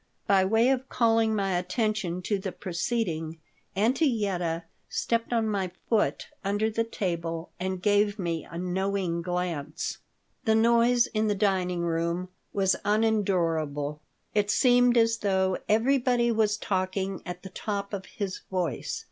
By 0.25 0.43
way 0.45 0.69
of 0.69 0.89
calling 0.89 1.35
my 1.35 1.55
attention 1.55 2.23
to 2.23 2.39
the 2.39 2.51
proceeding, 2.51 3.37
Auntie 3.75 4.07
Yetta 4.09 4.63
stepped 4.89 5.31
on 5.31 5.47
my 5.47 5.69
foot 5.89 6.25
under 6.43 6.71
the 6.71 6.83
table 6.83 7.51
and 7.59 7.83
gave 7.83 8.17
me 8.17 8.43
a 8.49 8.57
knowing 8.57 9.21
glance 9.21 9.99
The 10.45 10.55
noise 10.55 11.05
in 11.05 11.27
the 11.27 11.35
dining 11.35 11.81
room 11.81 12.29
was 12.51 12.75
unendurable. 12.83 14.01
It 14.33 14.49
seemed 14.49 14.97
as 14.97 15.19
though 15.19 15.59
everybody 15.69 16.31
was 16.31 16.57
talking 16.57 17.21
at 17.23 17.43
the 17.43 17.49
top 17.49 17.93
of 17.93 18.05
his 18.07 18.39
voice. 18.49 18.99